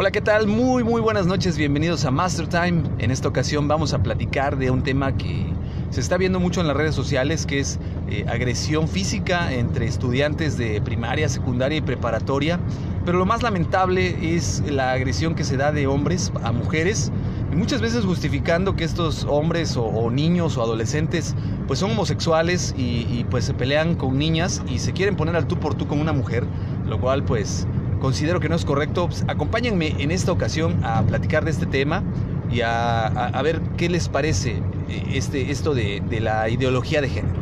Hola, 0.00 0.10
¿qué 0.12 0.22
tal? 0.22 0.46
Muy, 0.46 0.82
muy 0.82 1.02
buenas 1.02 1.26
noches, 1.26 1.58
bienvenidos 1.58 2.06
a 2.06 2.10
Master 2.10 2.48
Time. 2.48 2.84
En 3.00 3.10
esta 3.10 3.28
ocasión 3.28 3.68
vamos 3.68 3.92
a 3.92 4.02
platicar 4.02 4.56
de 4.56 4.70
un 4.70 4.82
tema 4.82 5.14
que 5.14 5.52
se 5.90 6.00
está 6.00 6.16
viendo 6.16 6.40
mucho 6.40 6.62
en 6.62 6.68
las 6.68 6.74
redes 6.74 6.94
sociales, 6.94 7.44
que 7.44 7.60
es 7.60 7.78
eh, 8.08 8.24
agresión 8.26 8.88
física 8.88 9.52
entre 9.52 9.84
estudiantes 9.84 10.56
de 10.56 10.80
primaria, 10.80 11.28
secundaria 11.28 11.76
y 11.76 11.80
preparatoria. 11.82 12.58
Pero 13.04 13.18
lo 13.18 13.26
más 13.26 13.42
lamentable 13.42 14.34
es 14.34 14.62
la 14.70 14.92
agresión 14.92 15.34
que 15.34 15.44
se 15.44 15.58
da 15.58 15.70
de 15.70 15.86
hombres 15.86 16.32
a 16.42 16.50
mujeres, 16.50 17.12
y 17.52 17.56
muchas 17.56 17.82
veces 17.82 18.06
justificando 18.06 18.76
que 18.76 18.84
estos 18.84 19.26
hombres 19.28 19.76
o, 19.76 20.10
niños 20.10 20.56
o 20.56 20.62
adolescentes 20.62 21.34
pues 21.66 21.78
son 21.78 21.90
homosexuales 21.90 22.72
y, 22.74 23.06
y 23.10 23.26
pues 23.28 23.44
se 23.44 23.52
pelean 23.52 23.96
con 23.96 24.16
niñas 24.16 24.62
y 24.66 24.78
se 24.78 24.94
quieren 24.94 25.14
poner 25.14 25.36
al 25.36 25.46
tú 25.46 25.58
por 25.58 25.74
tú 25.74 25.86
con 25.86 26.00
una 26.00 26.14
mujer, 26.14 26.46
lo 26.86 26.98
cual 27.00 27.22
pues 27.22 27.66
considero 28.00 28.40
que 28.40 28.48
no 28.48 28.56
es 28.56 28.64
correcto. 28.64 29.06
Pues, 29.06 29.24
acompáñenme 29.28 29.94
en 29.98 30.10
esta 30.10 30.32
ocasión 30.32 30.84
a 30.84 31.02
platicar 31.02 31.44
de 31.44 31.52
este 31.52 31.66
tema 31.66 32.02
y 32.50 32.62
a, 32.62 33.40
ver 33.44 33.60
qué 33.76 33.88
les 33.88 34.08
parece 34.08 34.62
eh, 34.88 35.04
este, 35.12 35.50
esto 35.52 35.74
de, 35.74 36.02
la 36.20 36.48
ideología 36.48 37.00
de 37.00 37.08
género. 37.08 37.40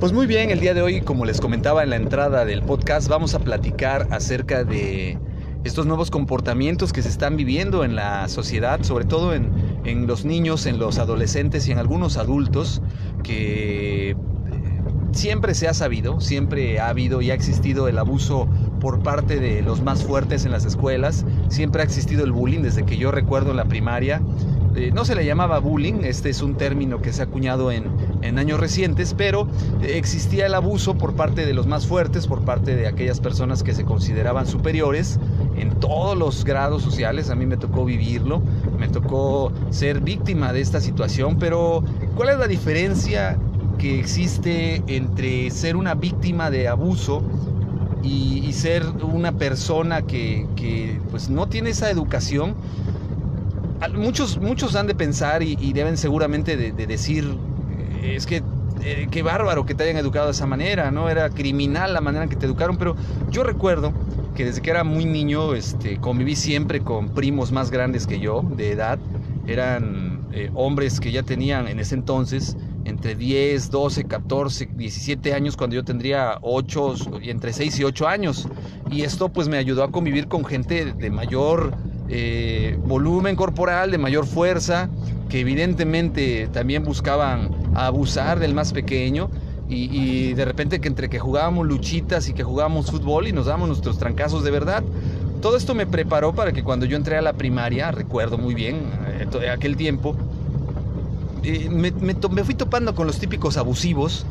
Pues 0.00 0.12
muy 0.12 0.26
bien, 0.26 0.50
el 0.50 0.60
día 0.60 0.74
de 0.74 0.82
hoy, 0.82 1.00
como 1.00 1.24
les 1.24 1.40
comentaba 1.40 1.82
en 1.82 1.90
la 1.90 1.96
entrada 1.96 2.44
del 2.44 2.62
podcast, 2.62 3.08
vamos 3.08 3.34
a 3.34 3.38
platicar 3.38 4.08
acerca 4.10 4.64
de 4.64 5.18
estos 5.64 5.86
nuevos 5.86 6.10
comportamientos 6.10 6.92
que 6.92 7.00
se 7.00 7.08
están 7.08 7.36
viviendo 7.36 7.84
en 7.84 7.96
la 7.96 8.28
sociedad, 8.28 8.82
sobre 8.82 9.06
todo 9.06 9.32
en 9.34 10.06
los 10.06 10.26
niños, 10.26 10.66
en 10.66 10.78
los 10.78 10.98
adolescentes 10.98 11.68
y 11.68 11.72
en 11.72 11.78
algunos 11.78 12.18
adultos 12.18 12.82
que 13.22 14.14
siempre 15.14 15.54
se 15.54 15.68
ha 15.68 15.74
sabido, 15.74 16.20
siempre 16.20 16.80
ha 16.80 16.88
habido 16.88 17.22
y 17.22 17.30
ha 17.30 17.34
existido 17.34 17.88
el 17.88 17.98
abuso 17.98 18.48
por 18.80 19.02
parte 19.02 19.40
de 19.40 19.62
los 19.62 19.82
más 19.82 20.04
fuertes 20.04 20.44
en 20.44 20.52
las 20.52 20.64
escuelas, 20.64 21.24
siempre 21.48 21.82
ha 21.82 21.84
existido 21.84 22.24
el 22.24 22.32
bullying 22.32 22.62
desde 22.62 22.84
que 22.84 22.96
yo 22.96 23.10
recuerdo 23.10 23.52
en 23.52 23.56
la 23.56 23.64
primaria. 23.64 24.20
Eh, 24.76 24.90
no 24.92 25.04
se 25.04 25.14
le 25.14 25.24
llamaba 25.24 25.60
bullying, 25.60 26.02
este 26.02 26.30
es 26.30 26.42
un 26.42 26.56
término 26.56 27.00
que 27.00 27.12
se 27.12 27.22
ha 27.22 27.26
acuñado 27.26 27.70
en, 27.70 27.84
en 28.22 28.38
años 28.40 28.58
recientes, 28.58 29.14
pero 29.14 29.46
existía 29.82 30.46
el 30.46 30.54
abuso 30.54 30.98
por 30.98 31.14
parte 31.14 31.46
de 31.46 31.54
los 31.54 31.68
más 31.68 31.86
fuertes, 31.86 32.26
por 32.26 32.44
parte 32.44 32.74
de 32.74 32.88
aquellas 32.88 33.20
personas 33.20 33.62
que 33.62 33.72
se 33.72 33.84
consideraban 33.84 34.48
superiores 34.48 35.20
en 35.56 35.78
todos 35.78 36.18
los 36.18 36.44
grados 36.44 36.82
sociales, 36.82 37.30
a 37.30 37.36
mí 37.36 37.46
me 37.46 37.56
tocó 37.56 37.84
vivirlo, 37.84 38.42
me 38.76 38.88
tocó 38.88 39.52
ser 39.70 40.00
víctima 40.00 40.52
de 40.52 40.60
esta 40.60 40.80
situación, 40.80 41.38
pero 41.38 41.84
¿cuál 42.16 42.30
es 42.30 42.38
la 42.38 42.48
diferencia 42.48 43.38
que 43.78 43.98
existe 43.98 44.82
entre 44.86 45.50
ser 45.50 45.76
una 45.76 45.94
víctima 45.94 46.50
de 46.50 46.68
abuso 46.68 47.22
y, 48.02 48.52
ser 48.52 48.86
una 49.02 49.32
persona 49.32 50.02
que, 50.02 51.00
pues 51.10 51.28
no 51.28 51.48
tiene 51.48 51.70
esa 51.70 51.90
educación. 51.90 52.54
Muchos, 53.94 54.38
muchos 54.38 54.76
han 54.76 54.86
de 54.86 54.94
pensar 54.94 55.42
y, 55.42 55.72
deben 55.72 55.96
seguramente 55.96 56.56
de, 56.56 56.86
decir, 56.86 57.36
eh, 58.02 58.14
es 58.16 58.26
que 58.26 58.42
eh, 58.82 59.08
qué 59.10 59.22
bárbaro 59.22 59.64
que 59.64 59.74
te 59.74 59.84
hayan 59.84 59.96
educado 59.96 60.26
de 60.26 60.32
esa 60.32 60.46
manera, 60.46 60.90
¿no? 60.90 61.08
Era 61.08 61.30
criminal 61.30 61.94
la 61.94 62.00
manera 62.00 62.24
en 62.24 62.30
que 62.30 62.36
te 62.36 62.46
educaron, 62.46 62.76
pero 62.76 62.96
yo 63.30 63.42
recuerdo 63.42 63.92
que 64.34 64.44
desde 64.44 64.60
que 64.60 64.70
era 64.70 64.84
muy 64.84 65.04
niño 65.04 65.54
este, 65.54 65.98
conviví 65.98 66.36
siempre 66.36 66.80
con 66.80 67.08
primos 67.10 67.52
más 67.52 67.70
grandes 67.70 68.06
que 68.06 68.20
yo, 68.20 68.42
de 68.56 68.72
edad. 68.72 68.98
Eran 69.46 70.26
eh, 70.32 70.50
hombres 70.54 71.00
que 71.00 71.12
ya 71.12 71.22
tenían 71.22 71.68
en 71.68 71.78
ese 71.78 71.94
entonces 71.94 72.56
entre 72.84 73.14
10, 73.14 73.70
12, 73.70 74.04
14, 74.04 74.68
17 74.74 75.34
años 75.34 75.56
cuando 75.56 75.76
yo 75.76 75.84
tendría 75.84 76.38
8, 76.42 76.94
entre 77.22 77.52
6 77.52 77.80
y 77.80 77.84
8 77.84 78.08
años. 78.08 78.48
Y 78.90 79.02
esto 79.02 79.30
pues 79.30 79.48
me 79.48 79.56
ayudó 79.56 79.82
a 79.82 79.90
convivir 79.90 80.28
con 80.28 80.44
gente 80.44 80.92
de 80.92 81.10
mayor 81.10 81.74
eh, 82.08 82.78
volumen 82.84 83.34
corporal, 83.34 83.90
de 83.90 83.98
mayor 83.98 84.26
fuerza, 84.26 84.90
que 85.28 85.40
evidentemente 85.40 86.48
también 86.52 86.84
buscaban 86.84 87.50
abusar 87.74 88.38
del 88.38 88.54
más 88.54 88.72
pequeño. 88.72 89.30
Y, 89.66 90.34
de 90.34 90.44
repente 90.44 90.80
que 90.80 90.88
entre 90.88 91.08
que 91.08 91.18
jugábamos 91.18 91.66
luchitas 91.66 92.28
y 92.28 92.34
que 92.34 92.44
jugábamos 92.44 92.90
fútbol 92.90 93.26
y 93.26 93.32
nos 93.32 93.46
dábamos 93.46 93.68
nuestros 93.68 93.98
trancazos 93.98 94.44
de 94.44 94.50
verdad, 94.50 94.84
todo 95.40 95.56
esto 95.56 95.74
me 95.74 95.86
preparó 95.86 96.34
para 96.34 96.52
que 96.52 96.62
cuando 96.62 96.86
yo 96.86 96.96
entré 96.96 97.16
a 97.16 97.22
la 97.22 97.32
primaria, 97.32 97.90
recuerdo 97.90 98.36
muy 98.38 98.54
bien 98.54 98.82
eh, 99.08 99.48
aquel 99.50 99.76
tiempo, 99.76 100.16
eh, 101.44 101.68
me, 101.68 102.44
fui 102.44 102.54
topando 102.54 102.94
con 102.94 103.06
los 103.06 103.18
típicos 103.18 103.58
abusivos 103.58 104.24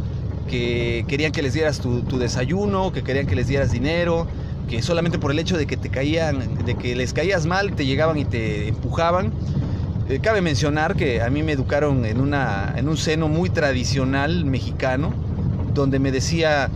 que 0.50 1.06
querían 1.08 1.32
que 1.32 1.44
les 1.44 1.54
dieras 1.54 1.80
tu, 1.80 2.18
desayuno, 2.18 2.92
que 2.92 3.04
querían 3.04 3.28
que 3.28 3.36
les 3.36 3.48
dieras 3.48 3.72
dinero, 3.72 4.28
que 4.68 4.82
solamente 4.82 5.20
por 5.20 5.32
el 5.32 5.40
hecho 5.40 5.58
de 5.58 5.68
que 5.68 5.78
te 5.78 5.90
caían, 5.90 6.66
de 6.66 6.76
que 6.76 6.96
les 6.96 7.14
caías 7.14 7.46
mal, 7.46 7.74
te 7.74 7.86
llegaban 7.86 8.18
y 8.18 8.26
te 8.26 8.68
empujaban. 8.68 9.32
Eh, 10.10 10.20
cabe 10.22 10.42
mencionar 10.42 10.96
que 10.96 11.22
a 11.22 11.30
mí 11.30 11.44
me 11.44 11.52
educaron 11.52 12.04
en, 12.06 12.20
una, 12.20 12.74
en 12.76 12.90
un 12.90 12.98
seno 12.98 13.28
muy 13.28 13.50
tradicional 13.50 14.44
mexicano, 14.46 15.14
donde 15.74 16.00
me 16.00 16.12
decía 16.12 16.70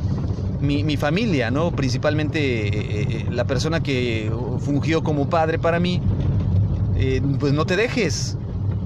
mi, 0.61 0.97
familia, 0.97 1.51
¿no? 1.51 1.71
principalmente 1.71 2.39
eh, 2.41 3.25
la 3.31 3.45
persona 3.45 3.81
que 3.81 4.31
fungió 4.59 5.03
como 5.03 5.29
padre 5.29 5.59
para 5.59 5.79
mí, 5.79 6.01
pues 7.39 7.53
no 7.53 7.65
te 7.65 7.75
dejes, 7.75 8.37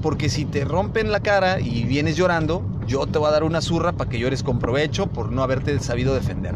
porque 0.02 0.28
si 0.28 0.44
te 0.44 0.64
rompen 0.64 1.12
la 1.12 1.20
cara 1.20 1.60
y 1.60 1.84
vienes 1.84 2.16
llorando, 2.16 2.62
yo 2.86 3.06
te 3.06 3.18
voy 3.18 3.28
a 3.28 3.30
dar 3.30 3.44
una 3.44 3.60
zurra 3.60 3.92
para 3.92 4.10
que 4.10 4.18
llores 4.18 4.42
con 4.42 4.58
provecho 4.58 5.06
por 5.06 5.30
no 5.30 5.42
haberte 5.42 5.78
sabido 5.78 6.14
defender. 6.14 6.54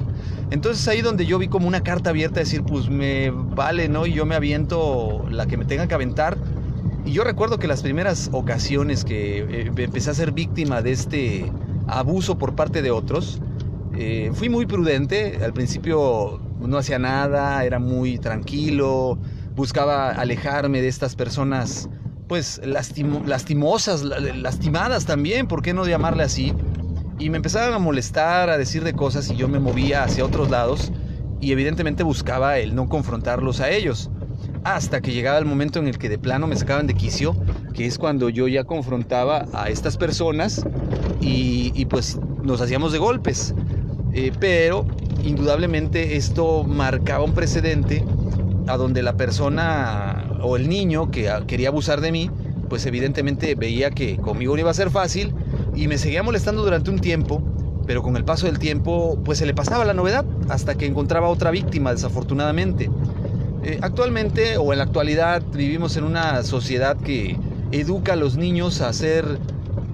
Entonces 0.51 0.87
ahí 0.89 1.01
donde 1.01 1.25
yo 1.25 1.39
vi 1.39 1.49
como 1.49 1.69
una 1.69 1.83
carta 1.83 2.11
abierta, 2.11 2.41
decir, 2.41 2.63
pues 2.65 2.91
me 2.91 3.31
vale, 3.31 3.89
¿no? 3.89 4.07
Y 4.07 4.13
yo 4.13 4.27
me 4.27 4.35
aviento 4.35 5.25
la 5.31 5.47
que 5.47 5.57
me 5.57 5.65
tenga 5.65 5.87
que 5.87 5.95
aventar. 5.95 6.37
Y 7.05 7.13
yo 7.13 7.23
recuerdo 7.23 7.59
que 7.59 7.69
las 7.69 7.83
primeras 7.83 8.31
ocasiones 8.33 9.05
que 9.05 9.39
eh, 9.39 9.73
empecé 9.77 10.11
a 10.11 10.15
ser 10.15 10.33
víctima 10.33 10.83
de 10.83 10.91
este 10.91 11.51
abuso 11.87 12.37
por 12.37 12.57
parte 12.57 12.83
de 12.83 12.91
otros, 12.91 13.41
eh, 13.97 14.33
fui 14.35 14.49
muy 14.49 14.67
prudente. 14.67 15.39
Al 15.45 15.53
principio 15.53 16.41
no 16.61 16.79
hacía 16.79 16.99
nada, 16.99 17.65
era 17.65 17.79
muy 17.79 18.19
tranquilo, 18.19 19.19
buscaba 19.55 20.11
alejarme 20.11 20.83
de 20.83 20.89
estas 20.89 21.15
personas 21.15 21.89
pues 22.29 22.61
lastimosas, 22.65 24.03
lastimadas 24.03 25.07
también, 25.07 25.47
¿por 25.47 25.63
qué 25.63 25.73
no 25.73 25.87
llamarle 25.87 26.25
así? 26.25 26.53
Y 27.19 27.31
me 27.31 27.37
empezaban 27.37 27.73
a 27.73 27.79
molestar, 27.79 28.51
a 28.51 28.59
decir 28.59 28.85
de 28.85 28.93
cosas 28.93 29.31
y 29.31 29.37
yo 29.37 29.49
me 29.49 29.59
movía 29.59 30.05
hacia 30.05 30.25
otros 30.25 30.51
lados 30.51 30.93
y 31.41 31.53
evidentemente 31.53 32.03
buscaba 32.03 32.59
el 32.59 32.75
no 32.75 32.89
confrontarlos 32.89 33.61
a 33.61 33.71
ellos. 33.71 34.11
Hasta 34.65 35.01
que 35.01 35.13
llegaba 35.13 35.39
el 35.39 35.45
momento 35.45 35.79
en 35.79 35.87
el 35.87 35.99
que 35.99 36.09
de 36.09 36.19
plano 36.19 36.47
me 36.47 36.57
sacaban 36.57 36.87
de 36.87 36.95
quicio, 36.95 37.37
que 37.73 37.87
es 37.87 37.99
cuando 37.99 38.29
yo 38.29 38.49
ya 38.49 38.65
confrontaba 38.65 39.47
a 39.53 39.71
estas 39.71 39.97
personas 39.97 40.65
y, 41.21 41.85
pues 41.87 42.19
nos 42.43 42.61
hacíamos 42.61 42.93
de 42.93 42.99
golpes. 42.99 43.55
Eh, 44.13 44.33
pero 44.41 44.87
indudablemente 45.25 46.17
esto 46.17 46.65
marcaba 46.65 47.25
un 47.25 47.33
precedente 47.33 48.05
a 48.67 48.77
donde 48.77 49.03
la 49.03 49.17
persona 49.17 50.26
o 50.43 50.57
el 50.57 50.69
niño 50.69 51.11
que 51.11 51.31
quería 51.47 51.69
abusar 51.69 52.01
de 52.01 52.13
mí, 52.13 52.31
pues 52.69 52.85
evidentemente 52.87 53.55
veía 53.55 53.91
que 53.91 54.17
conmigo 54.17 54.55
no 54.55 54.61
iba 54.61 54.71
a 54.71 54.75
ser 54.75 54.91
fácil 54.91 55.33
y 55.75 55.89
me 55.89 55.99
seguía 55.99 56.23
molestando 56.23 56.63
durante 56.63 56.91
un 56.91 56.99
tiempo, 56.99 57.43
pero 57.87 58.03
con 58.03 58.17
el 58.17 58.25
paso 58.25 58.47
del 58.47 58.59
tiempo 58.59 59.19
pues 59.25 59.39
se 59.39 59.47
le 59.47 59.55
pasaba 59.55 59.85
la 59.85 59.95
novedad 59.95 60.25
hasta 60.49 60.75
que 60.75 60.87
encontraba 60.87 61.29
otra 61.29 61.51
víctima 61.51 61.93
desafortunadamente. 61.93 62.91
Eh, 63.63 63.79
actualmente 63.83 64.59
o 64.59 64.73
en 64.73 64.79
la 64.79 64.85
actualidad 64.85 65.43
vivimos 65.53 65.97
en 65.97 66.05
una 66.05 66.43
sociedad 66.43 66.97
que 66.97 67.37
educa 67.73 68.13
a 68.13 68.17
los 68.17 68.37
niños 68.37 68.81
a 68.81 68.93
ser 68.93 69.39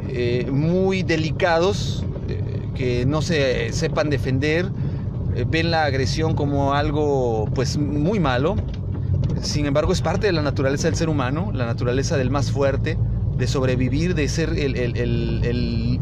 eh, 0.09 0.47
muy 0.51 1.03
delicados, 1.03 2.05
eh, 2.29 2.43
que 2.75 3.07
no 3.07 3.23
se 3.23 3.73
sepan 3.73 4.11
defender, 4.11 4.69
ven 5.47 5.71
la 5.71 5.85
agresión 5.85 6.35
como 6.35 6.75
algo 6.75 7.49
pues 7.55 7.79
muy 7.79 8.21
malo 8.21 8.57
sin 9.43 9.67
embargo, 9.67 9.93
es 9.93 10.01
parte 10.01 10.27
de 10.27 10.33
la 10.33 10.43
naturaleza 10.43 10.89
del 10.89 10.97
ser 10.97 11.09
humano, 11.09 11.51
la 11.53 11.67
naturaleza 11.67 12.17
del 12.17 12.31
más 12.31 12.51
fuerte, 12.51 12.97
de 13.37 13.47
sobrevivir, 13.47 14.15
de 14.15 14.29
ser 14.29 14.57
el, 14.59 16.01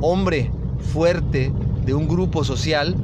hombre 0.00 0.50
fuerte 0.92 1.52
de 1.84 1.94
un 1.94 2.08
grupo 2.08 2.44
social. 2.44 2.96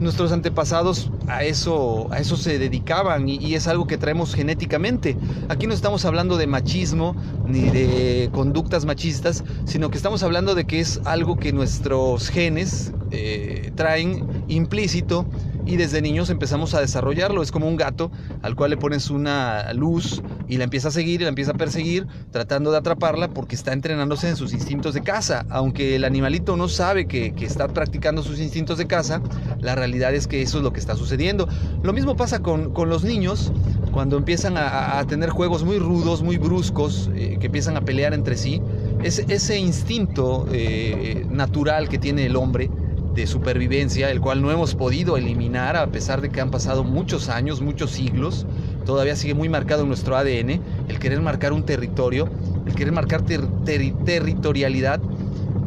Nuestros 0.00 0.32
antepasados 0.32 1.10
a 1.28 1.44
eso, 1.44 2.08
se 2.22 2.58
dedicaban 2.58 3.28
y, 3.28 3.36
y, 3.36 3.54
es 3.54 3.68
algo 3.68 3.86
que 3.86 3.98
traemos 3.98 4.34
genéticamente. 4.34 5.16
Aquí 5.48 5.68
no 5.68 5.74
estamos 5.74 6.04
hablando 6.04 6.36
de 6.38 6.48
machismo 6.48 7.14
ni 7.46 7.60
de 7.60 8.28
conductas 8.32 8.84
machistas, 8.84 9.44
sino 9.64 9.90
que 9.90 9.98
estamos 9.98 10.24
hablando 10.24 10.56
de 10.56 10.64
que 10.64 10.80
es 10.80 11.00
algo 11.04 11.36
que 11.36 11.52
nuestros 11.52 12.30
genes 12.30 12.92
eh, 13.12 13.70
traen 13.74 14.44
implícito 14.48 15.26
y 15.64 15.76
desde 15.76 16.02
niños 16.02 16.30
empezamos 16.30 16.74
a 16.74 16.80
desarrollarlo. 16.80 17.42
Es 17.42 17.52
como 17.52 17.68
un 17.68 17.76
gato 17.76 18.10
al 18.42 18.56
cual 18.56 18.70
le 18.70 18.76
pones 18.76 19.10
una 19.10 19.72
luz 19.72 20.22
y 20.48 20.56
la 20.56 20.64
empieza 20.64 20.88
a 20.88 20.90
seguir 20.90 21.20
y 21.20 21.24
la 21.24 21.28
empieza 21.28 21.52
a 21.52 21.54
perseguir 21.54 22.06
tratando 22.30 22.70
de 22.72 22.78
atraparla 22.78 23.28
porque 23.28 23.54
está 23.54 23.72
entrenándose 23.72 24.28
en 24.28 24.36
sus 24.36 24.52
instintos 24.52 24.94
de 24.94 25.02
caza. 25.02 25.46
Aunque 25.50 25.96
el 25.96 26.04
animalito 26.04 26.56
no 26.56 26.68
sabe 26.68 27.06
que, 27.06 27.32
está 27.42 27.68
practicando 27.68 28.22
sus 28.22 28.38
instintos 28.38 28.78
de 28.78 28.86
caza, 28.86 29.20
la 29.60 29.74
realidad 29.74 30.14
es 30.14 30.26
que 30.26 30.42
eso 30.42 30.58
es 30.58 30.64
lo 30.64 30.72
que 30.72 30.80
está 30.80 30.96
sucediendo. 30.96 31.48
Lo 31.82 31.92
mismo 31.92 32.16
pasa 32.16 32.40
con, 32.40 32.72
los 32.82 33.04
niños 33.04 33.52
cuando 33.92 34.16
empiezan 34.16 34.54
a, 34.56 35.04
tener 35.06 35.30
juegos 35.30 35.64
muy 35.64 35.78
rudos, 35.78 36.22
muy 36.22 36.36
bruscos, 36.36 37.10
eh, 37.14 37.36
que 37.40 37.46
empiezan 37.46 37.76
a 37.76 37.80
pelear 37.82 38.14
entre 38.14 38.36
sí. 38.36 38.62
Ese, 39.02 39.24
ese 39.28 39.58
instinto 39.58 40.46
eh, 40.52 41.26
natural 41.30 41.88
que 41.88 41.98
tiene 41.98 42.26
el 42.26 42.36
hombre 42.36 42.70
de 43.14 43.26
supervivencia, 43.26 44.10
el 44.10 44.20
cual 44.20 44.42
no 44.42 44.50
hemos 44.50 44.74
podido 44.74 45.16
eliminar 45.16 45.76
a 45.76 45.86
pesar 45.88 46.20
de 46.20 46.30
que 46.30 46.40
han 46.40 46.50
pasado 46.50 46.84
muchos 46.84 47.28
años, 47.28 47.60
muchos 47.60 47.90
siglos, 47.90 48.46
todavía 48.86 49.16
sigue 49.16 49.34
muy 49.34 49.48
marcado 49.48 49.82
en 49.82 49.88
nuestro 49.88 50.16
ADN, 50.16 50.60
el 50.88 50.98
querer 50.98 51.20
marcar 51.20 51.52
un 51.52 51.64
territorio, 51.64 52.28
el 52.66 52.74
querer 52.74 52.92
marcar 52.92 53.22
territorialidad, 53.22 55.00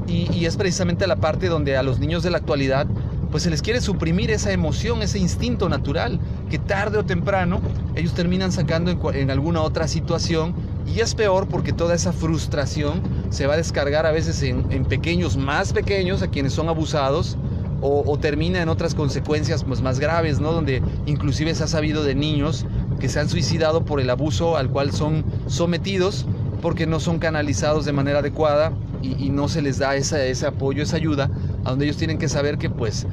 y, 0.07 0.45
es 0.45 0.56
precisamente 0.56 1.07
la 1.07 1.15
parte 1.15 1.47
donde 1.47 1.77
a 1.77 1.83
los 1.83 2.00
niños 2.00 2.24
de 2.24 2.30
la 2.30 2.38
actualidad 2.38 2.88
pues 3.31 3.44
se 3.44 3.50
les 3.50 3.62
quiere 3.62 3.81
suprimir 3.81 4.31
esa 4.31 4.51
emoción, 4.51 5.01
ese 5.01 5.19
instinto 5.19 5.68
natural, 5.68 6.19
que 6.50 6.57
tarde 6.57 7.00
o 7.00 7.06
temprano 7.06 7.59
ellos 7.95 8.13
terminan 8.13 8.51
sacando 8.51 8.92
en, 9.13 9.31
alguna 9.31 9.62
otra 9.62 9.88
situación 9.88 10.53
y 10.86 11.00
es 11.01 11.15
peor 11.15 11.47
porque 11.47 11.74
toda 11.74 11.95
esa 11.95 12.13
frustración 12.13 13.01
se 13.30 13.48
va 13.48 13.56
a 13.56 13.57
descargar 13.57 14.06
a 14.06 14.12
veces 14.12 14.42
en, 14.44 14.86
pequeños 14.86 15.38
más 15.38 15.74
pequeños, 15.74 16.22
a 16.22 16.27
quienes 16.27 16.54
son 16.54 16.69
abusados, 16.69 17.38
o, 17.81 18.18
termina 18.18 18.62
en 18.62 18.69
otras 18.69 18.95
consecuencias 18.95 19.63
pues, 19.63 19.81
más 19.81 20.00
graves, 20.00 20.39
¿no? 20.39 20.54
Donde 20.54 20.81
inclusive 21.06 21.54
se 21.54 21.66
ha 21.66 21.68
sabido 21.68 22.04
de 22.04 22.16
niños 22.16 22.66
que 23.00 23.10
se 23.10 23.19
han 23.19 23.30
suicidado 23.30 23.86
por 23.86 24.00
el 24.00 24.10
abuso 24.10 24.57
al 24.57 24.72
cual 24.72 24.92
son 24.92 25.24
sometidos 25.48 26.25
porque 26.62 26.88
no 26.88 27.00
son 27.00 27.19
canalizados 27.19 27.86
de 27.86 27.92
manera 27.92 28.19
adecuada 28.19 28.74
y, 29.04 29.30
no 29.30 29.48
se 29.48 29.62
les 29.62 29.78
da 29.78 29.95
ese 29.95 30.45
apoyo, 30.48 30.81
esa 30.81 30.95
ayuda, 30.95 31.30
a 31.63 31.69
donde 31.69 31.86
ellos 31.86 31.98
tienen 31.98 32.18
que 32.18 32.28
saber 32.28 32.57
que 32.57 32.71
pues 32.71 33.06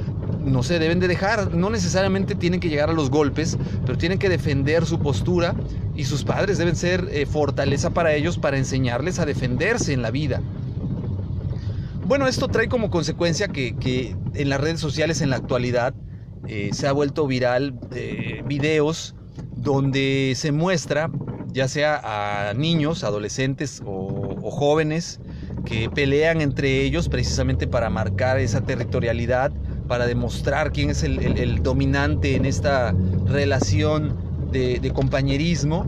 no 0.44 0.62
se 0.62 0.78
deben 0.78 1.00
de 1.00 1.08
dejar, 1.08 1.54
no 1.54 1.70
necesariamente 1.70 2.34
tienen 2.34 2.60
que 2.60 2.68
llegar 2.68 2.90
a 2.90 2.92
los 2.92 3.10
golpes, 3.10 3.56
pero 3.84 3.96
tienen 3.98 4.18
que 4.18 4.28
defender 4.28 4.86
su 4.86 4.98
postura 4.98 5.54
y 5.94 6.04
sus 6.04 6.24
padres 6.24 6.58
deben 6.58 6.76
ser 6.76 7.08
eh, 7.12 7.26
fortaleza 7.26 7.90
para 7.90 8.14
ellos 8.14 8.38
para 8.38 8.58
enseñarles 8.58 9.18
a 9.18 9.26
defenderse 9.26 9.92
en 9.92 10.02
la 10.02 10.10
vida. 10.10 10.40
Bueno, 12.04 12.26
esto 12.26 12.48
trae 12.48 12.68
como 12.68 12.90
consecuencia 12.90 13.48
que, 13.48 14.16
en 14.34 14.48
las 14.48 14.60
redes 14.60 14.80
sociales 14.80 15.20
en 15.20 15.30
la 15.30 15.36
actualidad 15.36 15.94
eh, 16.48 16.70
se 16.72 16.86
ha 16.88 16.92
vuelto 16.92 17.26
viral 17.26 17.78
eh, 17.94 18.42
videos 18.46 19.14
donde 19.56 20.34
se 20.36 20.50
muestra 20.52 21.10
ya 21.52 21.68
sea 21.68 22.48
a 22.48 22.54
niños, 22.54 23.04
adolescentes 23.04 23.82
o 23.84 24.50
jóvenes 24.50 25.20
que 25.64 25.88
pelean 25.90 26.40
entre 26.40 26.82
ellos 26.82 27.08
precisamente 27.08 27.66
para 27.66 27.90
marcar 27.90 28.38
esa 28.38 28.62
territorialidad 28.62 29.52
para 29.92 30.06
demostrar 30.06 30.72
quién 30.72 30.88
es 30.88 31.02
el, 31.02 31.62
dominante 31.62 32.34
en 32.34 32.46
esta 32.46 32.94
relación 33.26 34.16
de, 34.50 34.90
compañerismo 34.94 35.86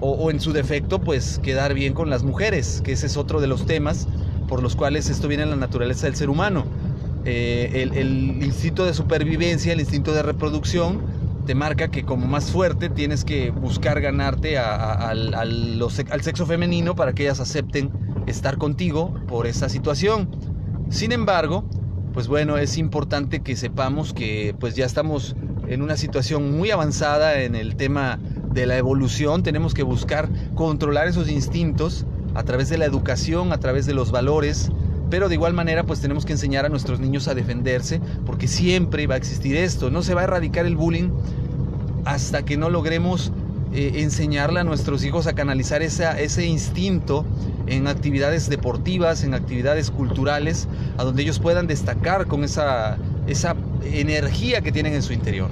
o, 0.00 0.30
en 0.30 0.38
su 0.38 0.52
defecto 0.52 1.00
pues 1.00 1.40
quedar 1.42 1.74
bien 1.74 1.94
con 1.94 2.10
las 2.10 2.22
mujeres, 2.22 2.80
que 2.80 2.92
ese 2.92 3.06
es 3.06 3.16
otro 3.16 3.40
de 3.40 3.48
los 3.48 3.66
temas 3.66 4.06
por 4.46 4.62
los 4.62 4.76
cuales 4.76 5.10
esto 5.10 5.26
viene 5.26 5.42
en 5.42 5.50
la 5.50 5.56
naturaleza 5.56 6.06
del 6.06 6.14
ser 6.14 6.30
humano. 6.30 6.64
Eh, 7.24 7.90
el, 7.92 8.40
instinto 8.40 8.84
de 8.84 8.94
supervivencia, 8.94 9.72
el 9.72 9.80
instinto 9.80 10.12
de 10.12 10.22
reproducción, 10.22 11.00
te 11.44 11.56
marca 11.56 11.88
que 11.88 12.04
como 12.04 12.24
más 12.28 12.52
fuerte 12.52 12.88
tienes 12.88 13.24
que 13.24 13.50
buscar 13.50 14.00
ganarte 14.00 14.58
al, 14.58 15.34
al 15.34 16.22
sexo 16.22 16.46
femenino 16.46 16.94
para 16.94 17.14
que 17.14 17.24
ellas 17.24 17.40
acepten 17.40 17.90
estar 18.28 18.58
contigo 18.58 19.12
por 19.26 19.48
esa 19.48 19.68
situación. 19.68 20.30
Sin 20.88 21.10
embargo, 21.10 21.68
pues 22.18 22.26
bueno, 22.26 22.58
es 22.58 22.78
importante 22.78 23.42
que 23.42 23.54
sepamos 23.54 24.12
que 24.12 24.52
pues 24.58 24.74
ya 24.74 24.84
estamos 24.84 25.36
en 25.68 25.82
una 25.82 25.96
situación 25.96 26.58
muy 26.58 26.72
avanzada 26.72 27.42
en 27.42 27.54
el 27.54 27.76
tema 27.76 28.18
de 28.52 28.66
la 28.66 28.76
evolución, 28.76 29.44
tenemos 29.44 29.72
que 29.72 29.84
buscar 29.84 30.28
controlar 30.56 31.06
esos 31.06 31.30
instintos 31.30 32.06
a 32.34 32.42
través 32.42 32.70
de 32.70 32.76
la 32.76 32.86
educación, 32.86 33.52
a 33.52 33.60
través 33.60 33.86
de 33.86 33.94
los 33.94 34.10
valores, 34.10 34.68
pero 35.10 35.28
de 35.28 35.36
igual 35.36 35.54
manera 35.54 35.84
pues 35.84 36.00
tenemos 36.00 36.24
que 36.24 36.32
enseñar 36.32 36.66
a 36.66 36.70
nuestros 36.70 36.98
niños 36.98 37.28
a 37.28 37.36
defenderse, 37.36 38.00
porque 38.26 38.48
siempre 38.48 39.06
va 39.06 39.14
a 39.14 39.18
existir 39.18 39.54
esto, 39.54 39.88
no 39.92 40.02
se 40.02 40.14
va 40.14 40.22
a 40.22 40.24
erradicar 40.24 40.66
el 40.66 40.74
bullying 40.74 41.10
hasta 42.04 42.44
que 42.44 42.56
no 42.56 42.68
logremos 42.68 43.30
eh, 43.72 43.92
enseñarle 43.96 44.60
a 44.60 44.64
nuestros 44.64 45.04
hijos 45.04 45.26
a 45.26 45.34
canalizar 45.34 45.82
ese 45.82 46.46
instinto 46.46 47.24
en 47.66 47.86
actividades 47.86 48.48
deportivas, 48.48 49.24
en 49.24 49.34
actividades 49.34 49.90
culturales, 49.90 50.68
a 50.96 51.04
donde 51.04 51.22
ellos 51.22 51.38
puedan 51.38 51.66
destacar 51.66 52.26
con 52.26 52.44
esa, 52.44 52.96
esa 53.26 53.54
energía 53.84 54.60
que 54.60 54.72
tienen 54.72 54.94
en 54.94 55.02
su 55.02 55.12
interior. 55.12 55.50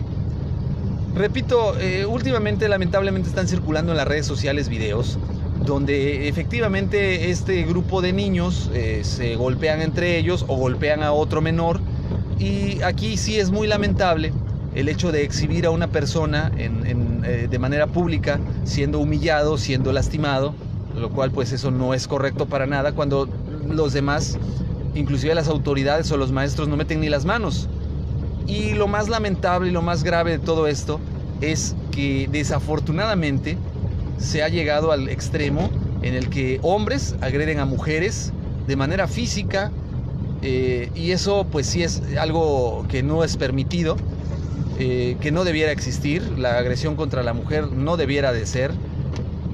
Repito, 1.15 1.79
eh, 1.79 2.07
últimamente 2.07 2.69
lamentablemente 2.69 3.29
están 3.29 3.49
circulando 3.49 3.93
en 3.93 3.99
las 3.99 4.09
redes 4.09 4.27
sociales 4.27 4.69
videos 4.69 5.19
donde 5.65 6.29
efectivamente 6.29 7.31
este 7.31 7.63
grupo 7.65 8.01
de 8.01 8.13
niños 8.13 8.71
eh, 8.75 9.01
se 9.03 9.37
golpean 9.37 9.81
entre 9.81 10.19
ellos 10.19 10.45
o 10.49 10.57
golpean 10.57 11.03
a 11.03 11.13
otro 11.13 11.41
menor 11.41 11.81
y 12.39 12.83
aquí 12.83 13.17
sí 13.17 13.39
es 13.39 13.51
muy 13.51 13.67
lamentable 13.67 14.33
el 14.77 14.91
hecho 14.91 15.11
de 15.11 15.25
exhibir 15.25 15.67
a 15.67 15.71
una 15.71 15.89
persona 15.89 16.53
eh, 16.57 17.49
de 17.51 17.59
manera 17.59 17.87
pública 17.87 18.39
siendo 18.65 19.01
humillado, 19.01 19.57
siendo 19.57 19.91
lastimado, 19.91 20.55
lo 20.95 21.11
cual 21.11 21.31
pues 21.31 21.53
eso 21.53 21.71
no 21.71 21.95
es 21.95 22.07
correcto 22.07 22.47
para 22.47 22.67
nada 22.67 22.93
cuando 22.93 23.27
los 23.69 23.95
demás, 23.95 24.39
inclusive 24.95 25.35
las 25.35 25.49
autoridades 25.49 26.11
o 26.13 26.19
los 26.19 26.31
maestros 26.31 26.69
no 26.69 26.77
meten 26.77 27.01
ni 27.01 27.09
las 27.09 27.25
manos. 27.25 27.69
Y 28.47 28.75
lo 28.75 28.87
más 28.87 29.09
lamentable 29.09 29.71
y 29.71 29.73
lo 29.73 29.81
más 29.81 30.05
grave 30.05 30.33
de 30.33 30.39
todo 30.39 30.67
esto 30.67 31.01
es 31.41 31.75
que 31.91 32.29
desafortunadamente 32.31 33.59
se 34.19 34.43
ha 34.43 34.49
llegado 34.49 34.93
al 34.93 35.09
extremo 35.09 35.71
en 36.03 36.15
el 36.15 36.29
que 36.29 36.59
hombres 36.63 37.17
agreden 37.23 37.61
a 37.61 37.65
mujeres 37.65 38.35
de 38.67 38.77
manera 38.77 39.09
física 39.09 39.73
eh, 40.43 40.91
y 40.95 41.13
eso 41.13 41.47
pues 41.51 41.67
sí 41.67 41.83
es 41.83 42.03
algo 42.21 42.85
que 42.89 43.03
no 43.03 43.25
es 43.25 43.37
permitido 43.39 43.97
eh, 44.79 45.17
que 45.21 45.33
no 45.33 45.45
debiera 45.45 45.73
existir, 45.73 46.39
la 46.39 46.59
agresión 46.59 46.97
contra 46.97 47.23
la 47.23 47.33
mujer 47.33 47.73
no 47.73 47.97
debiera 47.97 48.33
de 48.33 48.45
ser, 48.47 48.73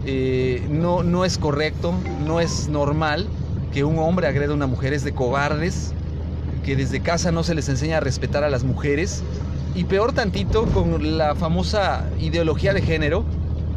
eh, 0.04 0.66
no, 0.68 1.04
no 1.04 1.24
es 1.24 1.38
correcto, 1.38 1.94
no 2.26 2.40
es 2.40 2.68
normal 2.68 3.28
que 3.72 3.84
un 3.84 3.98
hombre 3.98 4.26
agreda 4.26 4.52
a 4.52 4.56
una 4.56 4.66
mujer, 4.66 4.92
es 4.92 5.04
de 5.04 5.12
cobardes, 5.12 5.92
que 6.64 6.74
desde 6.76 7.00
casa 7.00 7.30
no 7.30 7.44
se 7.44 7.54
les 7.54 7.68
enseña 7.68 7.98
a 7.98 8.00
respetar 8.00 8.42
a 8.42 8.50
las 8.50 8.64
mujeres, 8.64 9.22
y 9.74 9.84
peor 9.84 10.12
tantito 10.12 10.66
con 10.66 11.16
la 11.16 11.34
famosa 11.34 12.04
ideología 12.20 12.74
de 12.74 12.82
género, 12.82 13.24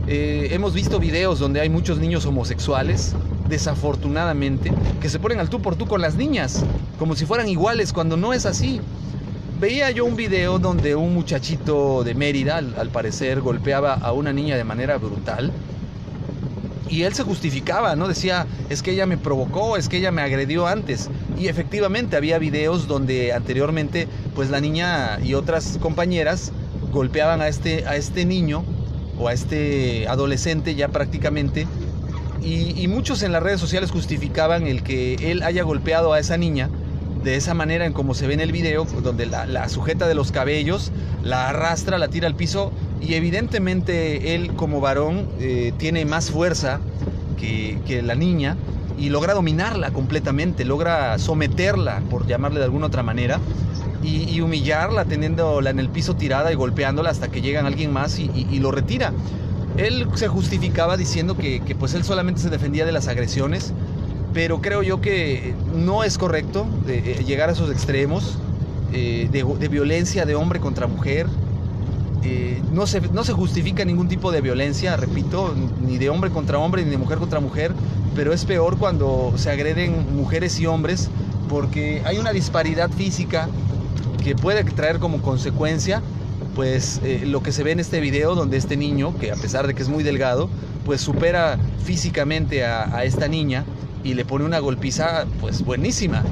eh, 0.08 0.50
hemos 0.52 0.74
visto 0.74 1.00
videos 1.00 1.40
donde 1.40 1.62
hay 1.62 1.70
muchos 1.70 2.00
niños 2.00 2.26
homosexuales, 2.26 3.16
desafortunadamente, 3.48 4.72
que 5.00 5.10
se 5.10 5.20
ponen 5.20 5.40
al 5.40 5.50
tú 5.50 5.62
por 5.62 5.76
tú 5.76 5.86
con 5.86 6.02
las 6.02 6.16
niñas, 6.16 6.64
como 7.00 7.16
si 7.16 7.26
fueran 7.26 7.48
iguales, 7.48 7.94
cuando 7.94 8.18
no 8.18 8.34
es 8.34 8.46
así 8.46 8.82
veía 9.60 9.92
yo 9.92 10.06
un 10.06 10.16
video 10.16 10.60
donde 10.60 10.96
un 10.96 11.14
muchachito 11.14 12.04
de 12.04 12.14
Mérida, 12.14 12.58
al, 12.58 12.90
parecer, 12.90 13.42
golpeaba 13.42 13.94
a 13.94 14.12
una 14.12 14.34
niña 14.34 14.58
de 14.58 14.64
manera 14.64 14.98
brutal. 14.98 15.52
Y 16.90 17.04
él 17.04 17.14
se 17.14 17.24
justificaba, 17.24 17.96
¿no? 17.96 18.08
Decía, 18.08 18.46
es 18.70 18.82
que 18.82 18.92
ella 18.92 19.06
me 19.06 19.18
provocó, 19.18 19.76
es 19.76 19.90
que 19.90 19.98
ella 19.98 20.12
me 20.12 20.22
agredió 20.22 20.68
antes. 20.68 21.10
Y 21.38 21.48
efectivamente 21.48 22.16
había 22.16 22.38
videos 22.38 22.88
donde 22.88 23.34
anteriormente, 23.34 24.08
pues 24.36 24.50
la 24.50 24.62
niña 24.62 25.20
y 25.24 25.34
otras 25.34 25.80
compañeras 25.82 26.52
golpeaban 26.92 27.42
a 27.42 27.48
este, 27.48 27.86
a 27.88 27.96
este 27.96 28.26
niño 28.26 28.64
o 29.18 29.28
a 29.28 29.34
este 29.34 30.08
adolescente 30.08 30.76
ya 30.76 30.90
prácticamente. 30.90 31.68
Y, 32.42 32.80
y 32.80 32.88
muchos 32.88 33.24
en 33.24 33.32
las 33.32 33.42
redes 33.42 33.60
sociales 33.60 33.90
justificaban 33.90 34.68
el 34.68 34.84
que 34.84 35.16
él 35.32 35.42
haya 35.42 35.64
golpeado 35.64 36.14
a 36.14 36.20
esa 36.20 36.38
niña 36.38 36.70
de 37.26 37.36
esa 37.36 37.56
manera 37.56 37.88
en 37.88 37.92
como 37.92 38.14
se 38.14 38.28
ve 38.28 38.36
en 38.36 38.40
el 38.40 38.52
video, 38.52 38.86
donde 38.86 39.26
la, 39.26 39.68
sujeta 39.68 40.08
de 40.08 40.14
los 40.14 40.32
cabellos, 40.32 40.92
la 41.24 41.50
arrastra, 41.50 41.98
la 41.98 42.08
tira 42.08 42.28
al 42.28 42.36
piso 42.36 42.72
y 43.02 43.16
evidentemente 43.16 44.36
él 44.36 44.54
como 44.54 44.80
varón 44.80 45.28
eh, 45.40 45.74
tiene 45.78 46.06
más 46.06 46.30
fuerza 46.30 46.80
que, 47.36 48.02
la 48.04 48.16
niña 48.16 48.58
y 48.98 49.10
logra 49.10 49.34
dominarla 49.34 49.92
completamente, 49.92 50.66
logra 50.66 51.18
someterla, 51.18 52.02
por 52.10 52.28
llamarle 52.28 52.60
de 52.60 52.66
alguna 52.66 52.88
otra 52.88 53.04
manera, 53.04 53.40
y, 54.04 54.40
humillarla 54.40 55.06
teniéndola 55.06 55.72
en 55.72 55.80
el 55.80 55.90
piso 55.90 56.16
tirada 56.16 56.52
y 56.52 56.56
golpeándola 56.56 57.10
hasta 57.10 57.30
que 57.30 57.42
llega 57.42 57.66
alguien 57.66 57.92
más 57.92 58.20
y, 58.20 58.60
lo 58.60 58.72
retira. 58.72 59.14
Él 59.78 60.08
se 60.14 60.28
justificaba 60.28 60.96
diciendo 60.96 61.36
que, 61.36 61.60
que 61.62 61.76
pues 61.76 61.96
él 61.96 62.04
solamente 62.04 62.40
se 62.40 62.50
defendía 62.50 62.86
de 62.86 62.92
las 62.92 63.08
agresiones, 63.08 63.74
pero 64.36 64.62
creo 64.62 64.84
yo 64.84 65.02
que 65.02 65.56
no 65.74 66.04
es 66.04 66.20
correcto 66.20 66.68
eh, 66.88 67.24
llegar 67.26 67.50
a 67.50 67.54
esos 67.54 67.72
extremos. 67.72 68.38
eh, 68.94 69.28
de, 69.32 69.68
violencia 69.68 70.26
de 70.26 70.36
hombre 70.36 70.60
contra 70.60 70.88
mujer. 70.88 71.28
Eh, 72.24 72.62
no, 72.72 72.88
se, 72.88 73.02
no 73.02 73.24
se 73.24 73.34
justifica 73.34 73.84
ningún 73.84 74.08
tipo 74.08 74.32
de 74.32 74.42
violencia, 74.42 74.96
repito, 74.98 75.54
ni 75.82 75.98
de 75.98 76.10
hombre 76.10 76.30
contra 76.32 76.60
hombre, 76.60 76.84
ni 76.84 76.92
de 76.92 76.98
mujer 76.98 77.18
contra 77.18 77.40
mujer, 77.40 77.74
pero 78.16 78.34
es 78.34 78.46
peor 78.46 78.78
cuando 78.78 79.34
se 79.38 79.50
agreden 79.50 80.16
mujeres 80.16 80.60
y 80.60 80.66
hombres 80.66 81.10
porque 81.50 82.02
hay 82.06 82.18
una 82.18 82.32
disparidad 82.32 82.90
física 82.90 83.48
que 84.24 84.36
puede 84.36 84.64
traer 84.64 85.00
como 85.00 85.22
consecuencia 85.22 86.02
pues 86.56 87.02
eh, 87.04 87.24
lo 87.26 87.44
que 87.44 87.52
se 87.52 87.64
ve 87.64 87.72
en 87.72 87.82
este 87.82 88.00
video 88.00 88.34
donde 88.34 88.58
este 88.58 88.78
niño, 88.78 89.16
que 89.20 89.32
a 89.32 89.36
pesar 89.36 89.68
de 89.68 89.76
que 89.76 89.84
es 89.84 89.90
muy 89.90 90.04
delgado, 90.04 90.50
pues 90.86 91.02
supera 91.02 91.60
físicamente 91.84 92.64
a, 92.64 93.04
esta 93.04 93.28
niña 93.28 93.66
y 94.06 94.14
le 94.14 94.24
pone 94.24 94.46
una 94.46 94.60
golpiza 94.60 95.26
pues 95.42 95.64
buenísima. 95.64 96.24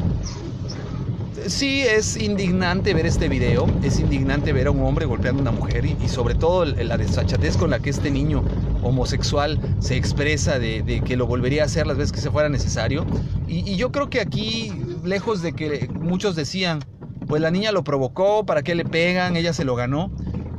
Sí, 1.48 1.82
es 1.82 2.15
indignante 2.15 2.94
ver 2.94 3.06
este 3.06 3.27
video, 3.27 3.68
es 3.84 4.00
indignante 4.00 4.53
ver 4.53 4.68
a 4.68 4.72
un 4.72 4.82
hombre 4.82 5.06
golpeando 5.06 5.39
a 5.39 5.42
una 5.42 5.51
mujer 5.51 5.86
y, 5.86 6.08
sobre 6.08 6.36
todo 6.36 6.63
la 6.63 6.98
desfachatez 6.98 7.58
con 7.58 7.70
la 7.70 7.80
que 7.80 7.89
este 7.89 8.12
niño 8.12 8.46
homosexual 8.82 9.60
se 9.80 9.98
expresa 9.98 10.58
de, 10.58 11.01
que 11.06 11.18
lo 11.18 11.27
volvería 11.27 11.63
a 11.63 11.65
hacer 11.65 11.86
las 11.86 11.98
veces 11.98 12.13
que 12.13 12.22
se 12.22 12.32
fuera 12.32 12.48
necesario. 12.48 13.06
y 13.48 13.75
yo 13.75 13.92
creo 13.92 14.10
que 14.10 14.22
aquí, 14.22 14.72
lejos 15.03 15.42
de 15.42 15.51
que 15.51 15.89
muchos 16.00 16.38
decían, 16.38 16.80
pues 17.27 17.42
la 17.42 17.51
niña 17.51 17.72
lo 17.72 17.84
provocó, 17.84 18.46
¿para 18.46 18.63
qué 18.63 18.75
le 18.75 18.86
pegan? 18.86 19.36
Ella 19.36 19.53
se 19.53 19.65
lo 19.65 19.75
ganó. 19.75 20.12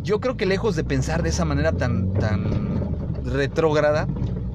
Yo 0.02 0.21
creo 0.21 0.37
que 0.37 0.44
lejos 0.44 0.76
de 0.76 0.85
pensar 0.85 1.23
de 1.23 1.30
esa 1.30 1.44
manera 1.44 1.73
tan, 1.73 2.12
tan 2.14 3.25
retrógrada, 3.25 4.06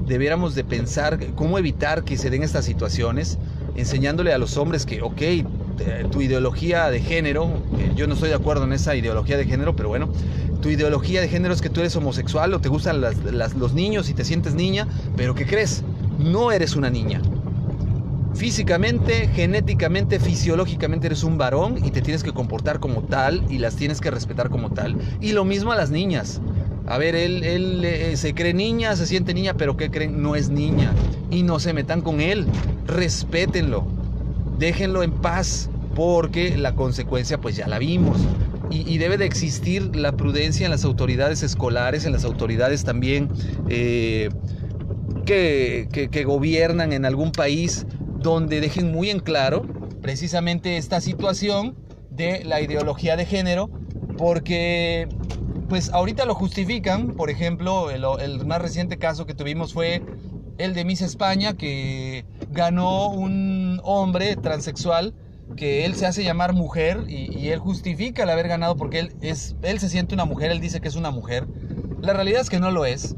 debiéramos 0.10 0.56
de 0.56 0.66
pensar 0.66 1.20
cómo 1.36 1.58
evitar 1.58 2.04
que 2.04 2.18
se 2.18 2.30
den 2.30 2.44
estas 2.44 2.66
situaciones, 2.66 3.38
enseñándole 3.76 4.34
a 4.34 4.38
los 4.38 4.58
hombres 4.58 4.86
que, 4.86 5.02
ok, 5.02 5.22
tu 6.12 6.22
ideología 6.22 6.90
de 6.90 7.00
género, 7.00 7.50
yo 7.96 8.08
no 8.08 8.16
estoy 8.16 8.30
de 8.30 8.36
acuerdo 8.36 8.66
en 8.66 8.74
esa 8.74 8.96
ideología 8.96 9.38
de 9.38 9.46
género, 9.46 9.76
pero 9.76 9.88
bueno, 9.88 10.10
tu 10.62 10.70
ideología 10.70 11.22
de 11.22 11.30
género 11.30 11.54
es 11.54 11.62
que 11.62 11.70
tú 11.70 11.80
eres 11.80 11.96
homosexual 11.96 12.54
o 12.54 12.60
te 12.60 12.68
gustan 12.68 13.00
los 13.00 13.74
niños 13.74 14.10
y 14.10 14.14
te 14.14 14.26
sientes 14.26 14.56
niña, 14.56 14.88
pero 15.16 15.36
¿qué 15.36 15.46
crees? 15.46 15.84
No 16.18 16.52
eres 16.52 16.76
una 16.76 16.90
niña 16.90 17.22
físicamente, 18.36 19.28
genéticamente, 19.36 20.18
fisiológicamente 20.18 21.08
eres 21.08 21.24
un 21.24 21.38
varón 21.38 21.84
y 21.84 21.92
te 21.92 22.02
tienes 22.02 22.24
que 22.24 22.32
comportar 22.32 22.80
como 22.80 23.04
tal 23.04 23.44
y 23.50 23.58
las 23.58 23.76
tienes 23.76 24.00
que 24.00 24.10
respetar 24.10 24.50
como 24.50 24.72
tal. 24.72 24.96
Y 25.20 25.34
lo 25.34 25.44
mismo 25.44 25.74
a 25.74 25.76
las 25.76 25.90
niñas. 25.90 26.40
A 26.90 26.98
ver, 26.98 27.16
él, 27.16 27.44
él 27.44 27.86
eh, 27.86 28.18
se 28.18 28.34
cree 28.34 28.56
niña, 28.56 28.96
se 28.96 29.06
siente 29.06 29.36
niña, 29.36 29.54
pero 29.54 29.78
¿qué 29.78 29.92
creen? 29.92 30.24
No 30.24 30.36
es 30.36 30.50
niña. 30.50 30.92
Y 31.30 31.44
no 31.44 31.60
se 31.60 31.72
metan 31.72 32.02
con 32.02 32.20
él. 32.20 32.48
Respétenlo. 32.88 33.86
Déjenlo 34.58 35.04
en 35.04 35.12
paz 35.12 35.70
porque 35.96 36.58
la 36.58 36.74
consecuencia 36.74 37.38
pues 37.38 37.56
ya 37.56 37.68
la 37.68 37.78
vimos. 37.78 38.18
Y, 38.72 39.00
debe 39.00 39.18
de 39.18 39.26
existir 39.26 39.96
la 39.96 40.12
prudencia 40.12 40.66
en 40.66 40.72
las 40.72 40.84
autoridades 40.84 41.42
escolares, 41.42 42.06
en 42.06 42.12
las 42.12 42.24
autoridades 42.24 42.84
también 42.84 43.30
eh, 43.68 44.30
que, 45.26 45.88
que 45.92 46.24
gobiernan 46.24 46.94
en 46.94 47.04
algún 47.06 47.32
país 47.32 47.88
donde 48.20 48.62
dejen 48.62 48.92
muy 48.92 49.10
en 49.10 49.20
claro 49.22 49.66
precisamente 50.02 50.78
esta 50.78 51.02
situación 51.02 51.76
de 52.12 52.44
la 52.46 52.62
ideología 52.62 53.16
de 53.16 53.26
género, 53.26 53.72
porque 54.18 55.08
pues 55.70 55.92
ahorita 55.94 56.26
lo 56.26 56.34
justifican, 56.34 57.16
por 57.16 57.30
ejemplo, 57.30 57.92
el, 57.92 58.46
más 58.46 58.62
reciente 58.62 58.98
caso 58.98 59.26
que 59.26 59.36
tuvimos 59.36 59.74
fue 59.74 60.02
el 60.58 60.74
de 60.74 60.84
Miss 60.84 61.02
España, 61.02 61.56
que 61.56 62.26
ganó 62.50 63.10
un 63.10 63.80
hombre 63.84 64.36
transexual 64.36 65.14
que 65.56 65.86
él 65.86 65.96
se 65.96 66.06
hace 66.06 66.24
llamar 66.24 66.54
mujer 66.54 67.06
y, 67.08 67.50
él 67.50 67.60
justifica 67.60 68.24
el 68.24 68.30
haber 68.30 68.48
ganado 68.48 68.76
porque 68.76 69.00
él, 69.00 69.16
es, 69.22 69.56
él 69.62 69.80
se 69.80 69.90
siente 69.90 70.14
una 70.14 70.26
mujer, 70.26 70.52
él 70.52 70.60
dice 70.60 70.82
que 70.82 70.88
es 70.88 70.96
una 70.96 71.12
mujer. 71.12 71.48
La 72.02 72.14
realidad 72.14 72.42
es 72.42 72.50
que 72.50 72.60
no 72.60 72.72
lo 72.72 72.86
es. 72.86 73.16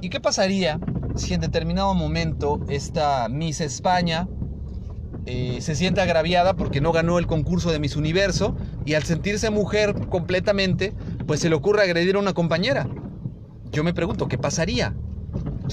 ¿Y 0.00 0.08
qué 0.08 0.20
pasaría 0.20 0.80
si 1.16 1.34
en 1.34 1.40
determinado 1.40 1.94
momento 1.94 2.60
esta 2.68 3.28
Miss 3.28 3.60
España 3.60 4.28
eh, 5.26 5.58
se 5.60 5.74
siente 5.74 6.00
agraviada 6.00 6.54
porque 6.54 6.80
no 6.80 6.92
ganó 6.92 7.18
el 7.18 7.26
concurso 7.26 7.70
de 7.70 7.78
Miss 7.78 7.96
Universo 7.96 8.56
y 8.86 8.94
al 8.94 9.04
sentirse 9.04 9.50
mujer 9.50 9.94
completamente, 10.08 10.94
pues 11.30 11.38
se 11.38 11.48
le 11.48 11.54
ocurre 11.54 11.84
agredir 11.84 12.16
a 12.16 12.18
una 12.18 12.32
compañera. 12.32 12.88
Yo 13.70 13.84
me 13.84 13.94
pregunto, 13.94 14.26
¿qué 14.26 14.36
pasaría? 14.36 14.96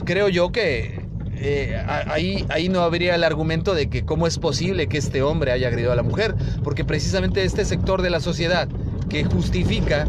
Creo 0.05 0.29
yo 0.29 0.51
que 0.51 1.01
eh, 1.33 1.83
ahí, 1.87 2.45
ahí 2.49 2.69
no 2.69 2.81
habría 2.81 3.15
el 3.15 3.23
argumento 3.23 3.73
de 3.73 3.89
que 3.89 4.05
cómo 4.05 4.27
es 4.27 4.37
posible 4.37 4.85
que 4.85 4.99
este 4.99 5.23
hombre 5.23 5.51
haya 5.51 5.69
agredido 5.69 5.91
a 5.91 5.95
la 5.95 6.03
mujer, 6.03 6.35
porque 6.63 6.85
precisamente 6.85 7.43
este 7.43 7.65
sector 7.65 8.03
de 8.03 8.11
la 8.11 8.19
sociedad 8.19 8.67
que 9.09 9.23
justifica 9.23 10.07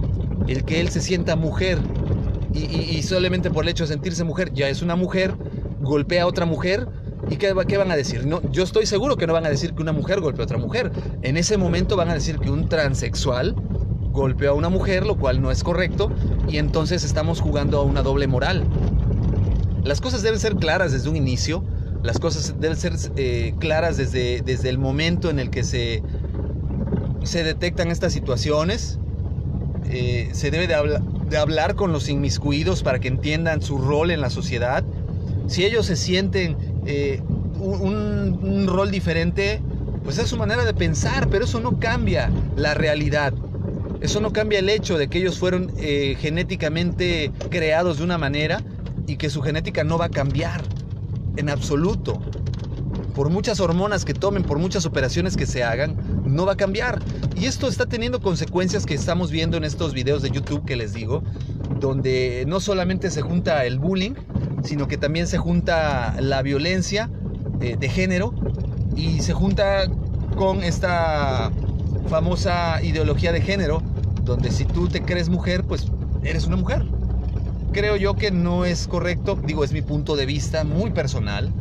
el 0.48 0.66
que 0.66 0.82
él 0.82 0.90
se 0.90 1.00
sienta 1.00 1.34
mujer 1.34 1.78
y, 2.52 3.02
solamente 3.02 3.50
por 3.50 3.64
el 3.64 3.70
hecho 3.70 3.84
de 3.84 3.88
sentirse 3.88 4.24
mujer 4.24 4.52
ya 4.52 4.68
es 4.68 4.82
una 4.82 4.96
mujer, 4.96 5.34
golpea 5.80 6.24
a 6.24 6.26
otra 6.26 6.44
mujer, 6.44 6.86
¿Y 7.30 7.36
qué, 7.36 7.52
van 7.52 7.90
a 7.90 7.96
decir? 7.96 8.26
No, 8.26 8.40
yo 8.52 8.62
estoy 8.62 8.86
seguro 8.86 9.16
que 9.16 9.26
no 9.26 9.32
van 9.32 9.44
a 9.44 9.50
decir 9.50 9.74
que 9.74 9.82
una 9.82 9.92
mujer 9.92 10.20
golpeó 10.20 10.42
a 10.42 10.44
otra 10.44 10.56
mujer. 10.56 10.90
En 11.20 11.36
ese 11.36 11.58
momento 11.58 11.94
van 11.94 12.08
a 12.08 12.14
decir 12.14 12.38
que 12.38 12.50
un 12.50 12.68
transexual 12.68 13.54
golpeó 14.18 14.50
a 14.50 14.54
una 14.54 14.68
mujer, 14.68 15.06
lo 15.06 15.16
cual 15.16 15.40
no 15.40 15.50
es 15.50 15.64
correcto, 15.64 16.10
y 16.48 16.58
entonces 16.58 17.04
estamos 17.04 17.40
jugando 17.40 17.78
a 17.78 17.82
una 17.82 18.02
doble 18.02 18.26
moral. 18.26 18.64
Las 19.84 20.00
cosas 20.00 20.22
deben 20.22 20.38
ser 20.38 20.56
claras 20.56 20.92
desde 20.92 21.08
un 21.08 21.16
inicio, 21.16 21.64
las 22.02 22.18
cosas 22.18 22.54
deben 22.60 22.76
ser 22.76 22.94
eh, 23.16 23.54
claras 23.58 23.96
desde, 23.96 24.42
desde 24.42 24.68
el 24.68 24.78
momento 24.78 25.30
en 25.30 25.38
el 25.38 25.50
que 25.50 25.64
se, 25.64 26.02
se 27.24 27.44
detectan 27.44 27.90
estas 27.90 28.12
situaciones. 28.12 28.98
Eh, 29.90 30.28
se 30.32 30.50
debe 30.50 30.66
de, 30.66 31.38
hablar 31.38 31.74
con 31.74 31.92
los 31.92 32.08
inmiscuidos 32.08 32.82
para 32.82 32.98
que 32.98 33.08
entiendan 33.08 33.62
su 33.62 33.78
rol 33.78 34.10
en 34.10 34.20
la 34.20 34.30
sociedad. 34.30 34.84
Si 35.46 35.64
ellos 35.64 35.86
se 35.86 35.96
sienten 35.96 36.56
eh, 36.86 37.22
un, 37.58 38.66
rol 38.68 38.90
diferente, 38.90 39.60
pues 40.04 40.18
es 40.18 40.28
su 40.28 40.36
manera 40.36 40.64
de 40.64 40.74
pensar, 40.74 41.28
pero 41.28 41.44
eso 41.44 41.60
no 41.60 41.80
cambia 41.80 42.30
la 42.56 42.74
realidad. 42.74 43.32
Eso 44.00 44.20
no 44.20 44.32
cambia 44.32 44.60
el 44.60 44.68
hecho 44.68 44.96
de 44.96 45.08
que 45.08 45.18
ellos 45.18 45.38
fueron 45.38 45.72
eh, 45.78 46.16
genéticamente 46.20 47.32
creados 47.50 47.98
de 47.98 48.04
una 48.04 48.18
manera 48.18 48.62
y 49.06 49.16
que 49.16 49.28
su 49.28 49.42
genética 49.42 49.82
no 49.82 49.98
va 49.98 50.06
a 50.06 50.10
cambiar 50.10 50.62
en 51.36 51.48
absoluto. 51.48 52.20
Por 53.14 53.30
muchas 53.30 53.58
hormonas 53.58 54.04
que 54.04 54.14
tomen, 54.14 54.44
por 54.44 54.58
muchas 54.58 54.86
operaciones 54.86 55.36
que 55.36 55.46
se 55.46 55.64
hagan, 55.64 55.96
no 56.24 56.46
va 56.46 56.52
a 56.52 56.56
cambiar. 56.56 57.00
Y 57.36 57.46
esto 57.46 57.66
está 57.66 57.86
teniendo 57.86 58.20
consecuencias 58.20 58.86
que 58.86 58.94
estamos 58.94 59.32
viendo 59.32 59.56
en 59.56 59.64
estos 59.64 59.92
videos 59.92 60.22
de 60.22 60.30
YouTube 60.30 60.64
que 60.64 60.76
les 60.76 60.92
digo, 60.92 61.24
donde 61.80 62.44
no 62.46 62.60
solamente 62.60 63.10
se 63.10 63.22
junta 63.22 63.64
el 63.64 63.80
bullying, 63.80 64.14
sino 64.62 64.86
que 64.86 64.96
también 64.96 65.26
se 65.26 65.38
junta 65.38 66.14
la 66.20 66.42
violencia 66.42 67.10
eh, 67.60 67.76
de 67.78 67.88
género 67.88 68.32
y 68.94 69.20
se 69.20 69.32
junta 69.32 69.88
con 70.36 70.62
esta 70.62 71.50
famosa 72.08 72.82
ideología 72.82 73.32
de 73.32 73.40
género, 73.40 73.82
donde 74.24 74.50
si 74.50 74.64
tú 74.64 74.88
te 74.88 75.02
crees 75.02 75.28
mujer, 75.28 75.64
pues 75.64 75.86
eres 76.22 76.46
una 76.46 76.56
mujer. 76.56 76.84
Creo 77.72 77.96
yo 77.96 78.14
que 78.14 78.30
no 78.30 78.64
es 78.64 78.88
correcto, 78.88 79.38
digo, 79.44 79.64
es 79.64 79.72
mi 79.72 79.82
punto 79.82 80.16
de 80.16 80.26
vista 80.26 80.64
muy 80.64 80.90
personal. 80.90 81.52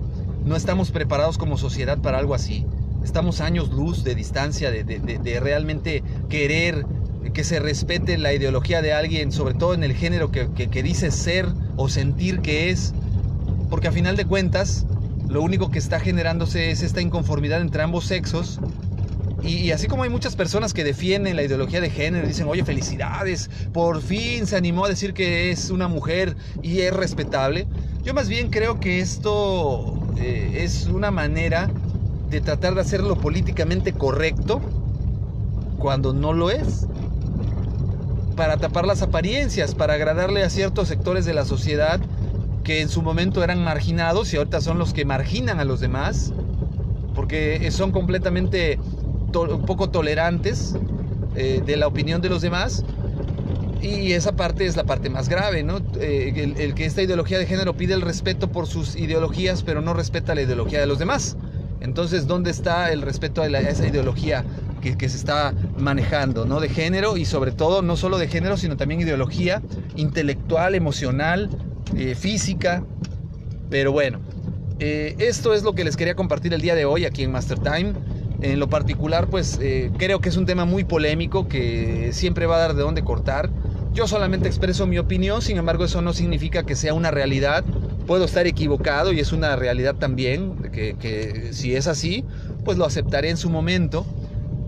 No 0.45 0.55
estamos 0.55 0.91
preparados 0.91 1.37
como 1.37 1.57
sociedad 1.57 1.97
para 1.99 2.17
algo 2.17 2.33
así. 2.33 2.65
Estamos 3.03 3.41
años 3.41 3.69
luz 3.69 4.03
de 4.03 4.15
distancia 4.15 4.71
de, 4.71 5.39
realmente 5.41 6.03
querer 6.29 6.85
que 7.33 7.43
se 7.43 7.59
respete 7.59 8.17
la 8.17 8.33
ideología 8.33 8.81
de 8.81 8.93
alguien, 8.93 9.31
sobre 9.31 9.53
todo 9.53 9.73
en 9.73 9.83
el 9.83 9.93
género 9.93 10.31
que, 10.31 10.49
que 10.49 10.83
dice 10.83 11.11
ser 11.11 11.45
o 11.75 11.89
sentir 11.89 12.39
que 12.39 12.69
es, 12.69 12.93
porque 13.69 13.89
a 13.89 13.91
final 13.91 14.15
de 14.15 14.25
cuentas 14.25 14.85
lo 15.27 15.41
único 15.41 15.69
que 15.69 15.79
está 15.79 15.99
generándose 15.99 16.71
es 16.71 16.81
esta 16.83 17.01
inconformidad 17.01 17.61
entre 17.61 17.83
ambos 17.83 18.05
sexos. 18.05 18.59
Y, 19.39 19.71
así 19.71 19.87
como 19.87 20.03
hay 20.03 20.09
muchas 20.09 20.35
personas 20.35 20.73
que 20.73 20.83
defienden 20.83 21.35
la 21.35 21.43
ideología 21.43 21.79
de 21.79 21.91
género 21.91 22.27
dicen, 22.27 22.47
oye, 22.47 22.63
felicidades, 22.63 23.49
por 23.71 24.01
fin 24.01 24.47
se 24.47 24.55
animó 24.55 24.85
a 24.85 24.89
decir 24.89 25.13
que 25.13 25.51
es 25.51 25.69
una 25.69 25.87
mujer 25.87 26.35
y 26.63 26.81
es 26.81 26.93
respetable, 26.93 27.67
yo 28.03 28.13
más 28.13 28.29
bien 28.29 28.49
creo 28.49 28.79
que 28.79 28.99
esto 28.99 29.93
eh, 30.17 30.61
es 30.63 30.87
una 30.87 31.11
manera 31.11 31.69
de 32.29 32.41
tratar 32.41 32.73
de 32.73 32.81
hacerlo 32.81 33.15
políticamente 33.15 33.93
correcto 33.93 34.59
cuando 35.77 36.13
no 36.13 36.33
lo 36.33 36.49
es. 36.49 36.87
Para 38.35 38.57
tapar 38.57 38.85
las 38.85 39.01
apariencias, 39.01 39.75
para 39.75 39.93
agradarle 39.93 40.43
a 40.43 40.49
ciertos 40.49 40.87
sectores 40.87 41.25
de 41.25 41.33
la 41.33 41.45
sociedad 41.45 41.99
que 42.63 42.81
en 42.81 42.89
su 42.89 43.01
momento 43.01 43.43
eran 43.43 43.63
marginados 43.63 44.33
y 44.33 44.37
ahorita 44.37 44.61
son 44.61 44.77
los 44.77 44.93
que 44.93 45.05
marginan 45.05 45.59
a 45.59 45.65
los 45.65 45.79
demás, 45.79 46.33
porque 47.15 47.71
son 47.71 47.91
completamente 47.91 48.77
poco 49.31 49.89
tolerantes 49.89 50.75
eh, 51.39 51.61
de 51.63 51.77
la 51.77 51.85
opinión 51.85 52.19
de 52.19 52.29
los 52.29 52.41
demás. 52.41 52.83
Y 53.79 54.13
esa 54.13 54.31
parte 54.35 54.65
es 54.65 54.75
la 54.75 54.85
parte 54.85 55.07
más 55.07 55.29
grave, 55.29 55.61
¿no? 55.61 55.77
Eh, 55.99 56.55
el, 56.57 56.73
que 56.73 56.85
esta 56.85 57.03
ideología 57.03 57.37
de 57.37 57.45
género 57.45 57.77
pide 57.77 57.93
el 57.93 58.01
respeto 58.01 58.51
por 58.51 58.65
sus 58.65 58.95
ideologías, 58.95 59.61
pero 59.61 59.81
no 59.81 59.93
respeta 59.93 60.33
la 60.33 60.41
ideología 60.41 60.79
de 60.79 60.87
los 60.87 60.97
demás. 60.97 61.37
Entonces, 61.79 62.25
¿dónde 62.25 62.49
está 62.49 62.91
el 62.91 63.03
respeto 63.03 63.43
a, 63.43 63.47
esa 63.47 63.85
ideología 63.85 64.45
que, 64.81 65.09
se 65.09 65.17
está 65.17 65.53
manejando, 65.77 66.45
¿no? 66.45 66.59
De 66.59 66.69
género 66.69 67.17
y 67.17 67.25
sobre 67.25 67.51
todo, 67.51 67.83
no 67.83 67.97
solo 67.97 68.17
de 68.17 68.27
género, 68.27 68.57
sino 68.57 68.75
también 68.75 69.01
ideología 69.01 69.61
intelectual, 69.95 70.73
emocional, 70.73 71.51
eh, 71.95 72.15
física. 72.15 72.83
Pero 73.69 73.91
bueno, 73.91 74.21
esto 74.79 75.53
es 75.53 75.61
lo 75.61 75.75
que 75.75 75.83
les 75.83 75.97
quería 75.97 76.15
compartir 76.15 76.53
el 76.53 76.61
día 76.61 76.73
de 76.73 76.85
hoy 76.85 77.05
aquí 77.05 77.21
en 77.21 77.31
Master 77.31 77.59
Time. 77.59 77.93
En 78.41 78.59
lo 78.59 78.69
particular, 78.69 79.27
pues 79.27 79.57
eh, 79.61 79.91
creo 79.97 80.21
que 80.21 80.29
es 80.29 80.37
un 80.37 80.45
tema 80.45 80.65
muy 80.65 80.83
polémico 80.83 81.47
que 81.47 82.09
siempre 82.13 82.45
va 82.45 82.57
a 82.57 82.59
dar 82.59 82.75
de 82.75 82.83
dónde 82.83 83.03
cortar. 83.03 83.49
Yo 83.93 84.07
solamente 84.07 84.47
expreso 84.47 84.85
mi 84.85 84.99
opinión, 84.99 85.41
sin 85.41 85.57
embargo 85.57 85.85
eso 85.85 86.03
no 86.03 86.13
significa 86.13 86.63
que 86.63 86.75
sea 86.75 86.93
una 86.93 87.09
realidad. 87.09 87.63
Puedo 88.05 88.25
estar 88.25 88.45
equivocado 88.45 89.11
y 89.11 89.19
es 89.19 89.31
una 89.31 89.55
realidad 89.55 89.95
también, 89.95 90.55
que, 90.71 90.95
que 90.99 91.49
si 91.51 91.75
es 91.75 91.87
así, 91.87 92.23
pues 92.63 92.77
lo 92.77 92.85
aceptaré 92.85 93.31
en 93.31 93.37
su 93.37 93.49
momento. 93.49 94.05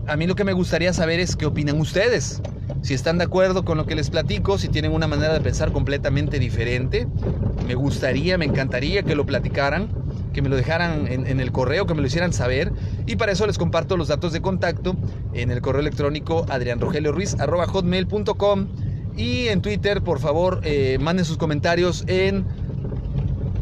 A 0.08 0.16
mí 0.16 0.26
lo 0.26 0.34
que 0.34 0.44
me 0.44 0.54
gustaría 0.54 0.92
saber 0.92 1.20
es 1.20 1.36
qué 1.36 1.46
opinan 1.46 1.80
ustedes. 1.80 2.42
Si 2.82 2.96
están 2.96 3.20
de 3.20 3.26
acuerdo 3.26 3.66
con 3.66 3.78
lo 3.78 3.86
que 3.86 3.94
les 3.94 4.10
platico, 4.10 4.58
si 4.58 4.70
tienen 4.70 4.94
una 4.94 5.06
manera 5.06 5.34
de 5.34 5.42
pensar 5.42 5.72
completamente 5.72 6.40
diferente, 6.40 7.08
me 7.68 7.76
gustaría, 7.76 8.38
me 8.40 8.46
encantaría 8.46 9.04
que 9.04 9.16
lo 9.16 9.28
platicaran 9.28 9.90
que 10.34 10.42
me 10.42 10.50
lo 10.50 10.56
dejaran 10.56 11.06
en, 11.08 11.39
el 11.39 11.51
correo, 11.51 11.86
que 11.86 11.94
me 11.94 12.01
lo 12.01 12.08
hicieran 12.08 12.34
saber. 12.34 12.74
Y 13.06 13.16
para 13.16 13.32
eso 13.32 13.46
les 13.48 13.58
comparto 13.58 13.96
los 13.98 14.08
datos 14.08 14.34
de 14.34 14.42
contacto 14.42 14.96
en 15.34 15.51
el 15.51 15.62
correo 15.62 15.82
electrónico 15.82 16.46
adrianrogelioruiz.com 16.50 18.68
y 19.16 19.48
en 19.50 19.62
Twitter, 19.62 20.01
por 20.01 20.20
favor, 20.20 20.62
eh, 20.63 20.98
manden 21.01 21.25
sus 21.25 21.38
comentarios 21.38 22.04
en 22.08 22.46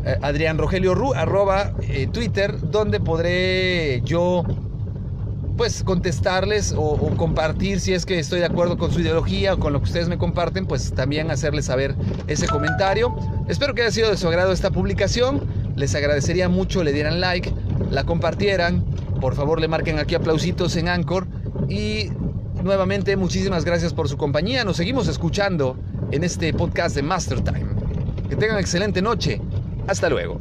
eh, 0.05 0.17
adrianrogelioru, 0.21 1.13
eh, 1.81 2.07
Twitter, 2.11 2.59
donde 2.69 2.99
podré 2.99 4.01
yo 4.05 4.43
pues 5.57 5.83
contestarles 5.83 6.73
o, 6.77 6.95
compartir 7.17 7.79
si 7.79 7.93
es 7.93 8.05
que 8.05 8.19
estoy 8.19 8.39
de 8.39 8.45
acuerdo 8.45 8.77
con 8.77 8.91
su 8.91 9.01
ideología 9.01 9.55
o 9.55 9.59
con 9.59 9.73
lo 9.73 9.79
que 9.79 9.85
ustedes 9.85 10.07
me 10.07 10.19
comparten, 10.19 10.67
pues 10.67 10.93
también 10.93 11.31
hacerles 11.31 11.65
saber 11.65 11.95
ese 12.27 12.47
comentario. 12.47 13.15
Espero 13.47 13.73
que 13.73 13.81
haya 13.81 13.91
sido 13.91 14.11
de 14.11 14.17
su 14.17 14.27
agrado 14.27 14.51
esta 14.51 14.69
publicación 14.69 15.41
les 15.77 15.95
agradecería 15.95 16.49
mucho 16.49 16.83
le 16.83 16.91
dieran 16.91 17.21
like, 17.21 17.53
la 17.89 18.03
compartieran, 18.03 18.83
por 19.21 19.35
favor 19.35 19.61
le 19.61 19.67
marquen 19.69 19.99
aquí 19.99 20.15
aplausitos 20.15 20.75
en 20.75 20.89
Anchor 20.89 21.27
y 21.69 22.09
nuevamente 22.63 23.15
muchísimas 23.15 23.63
gracias 23.63 23.93
por 23.93 24.09
su 24.09 24.17
compañía. 24.17 24.63
Nos 24.65 24.77
seguimos 24.77 25.07
escuchando 25.07 25.77
en 26.11 26.23
este 26.23 26.53
podcast 26.53 26.95
de 26.95 27.03
Master 27.03 27.41
Time. 27.41 27.67
Que 28.27 28.35
tengan 28.35 28.59
excelente 28.59 29.01
noche. 29.01 29.39
Hasta 29.87 30.09
luego. 30.09 30.39